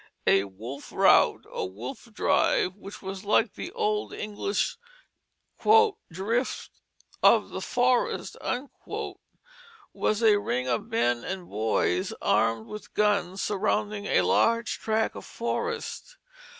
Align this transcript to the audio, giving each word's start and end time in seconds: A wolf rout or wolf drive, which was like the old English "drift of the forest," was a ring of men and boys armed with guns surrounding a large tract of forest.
A 0.25 0.45
wolf 0.45 0.91
rout 0.91 1.45
or 1.47 1.69
wolf 1.69 2.07
drive, 2.11 2.73
which 2.73 3.03
was 3.03 3.23
like 3.23 3.53
the 3.53 3.71
old 3.73 4.11
English 4.11 4.79
"drift 6.09 6.71
of 7.21 7.49
the 7.49 7.61
forest," 7.61 8.35
was 9.93 10.23
a 10.23 10.39
ring 10.39 10.67
of 10.67 10.87
men 10.87 11.23
and 11.23 11.47
boys 11.47 12.13
armed 12.19 12.65
with 12.65 12.95
guns 12.95 13.43
surrounding 13.43 14.07
a 14.07 14.21
large 14.23 14.79
tract 14.79 15.15
of 15.15 15.23
forest. 15.23 16.17